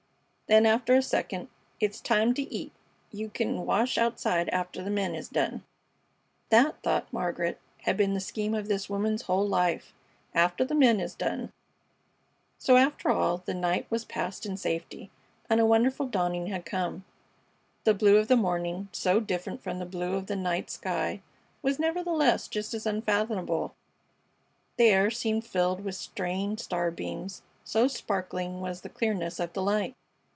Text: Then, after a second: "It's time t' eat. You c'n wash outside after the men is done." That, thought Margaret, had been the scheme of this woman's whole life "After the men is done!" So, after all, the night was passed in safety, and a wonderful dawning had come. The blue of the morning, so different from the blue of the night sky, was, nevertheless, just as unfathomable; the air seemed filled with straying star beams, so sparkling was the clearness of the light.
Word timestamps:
Then, 0.47 0.65
after 0.65 0.95
a 0.95 1.01
second: 1.01 1.47
"It's 1.79 2.01
time 2.01 2.33
t' 2.33 2.41
eat. 2.41 2.73
You 3.09 3.29
c'n 3.29 3.65
wash 3.65 3.97
outside 3.97 4.49
after 4.49 4.83
the 4.83 4.89
men 4.89 5.15
is 5.15 5.29
done." 5.29 5.63
That, 6.49 6.75
thought 6.83 7.07
Margaret, 7.13 7.57
had 7.83 7.95
been 7.95 8.13
the 8.13 8.19
scheme 8.19 8.53
of 8.53 8.67
this 8.67 8.89
woman's 8.89 9.21
whole 9.21 9.47
life 9.47 9.93
"After 10.35 10.65
the 10.65 10.75
men 10.75 10.99
is 10.99 11.15
done!" 11.15 11.53
So, 12.59 12.75
after 12.75 13.09
all, 13.09 13.37
the 13.37 13.53
night 13.53 13.87
was 13.89 14.03
passed 14.03 14.45
in 14.45 14.57
safety, 14.57 15.09
and 15.49 15.61
a 15.61 15.65
wonderful 15.65 16.05
dawning 16.05 16.47
had 16.47 16.65
come. 16.65 17.05
The 17.85 17.93
blue 17.93 18.17
of 18.17 18.27
the 18.27 18.35
morning, 18.35 18.89
so 18.91 19.21
different 19.21 19.63
from 19.63 19.79
the 19.79 19.85
blue 19.85 20.15
of 20.15 20.25
the 20.27 20.35
night 20.35 20.69
sky, 20.69 21.21
was, 21.61 21.79
nevertheless, 21.79 22.49
just 22.49 22.73
as 22.73 22.85
unfathomable; 22.85 23.73
the 24.75 24.89
air 24.89 25.09
seemed 25.09 25.45
filled 25.47 25.81
with 25.85 25.95
straying 25.95 26.57
star 26.57 26.91
beams, 26.91 27.41
so 27.63 27.87
sparkling 27.87 28.59
was 28.59 28.81
the 28.81 28.89
clearness 28.89 29.39
of 29.39 29.53
the 29.53 29.61
light. 29.61 29.95